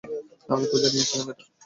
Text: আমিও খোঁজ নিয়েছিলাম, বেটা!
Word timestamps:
আমিও 0.49 0.67
খোঁজ 0.71 0.83
নিয়েছিলাম, 0.85 1.25
বেটা! 1.27 1.43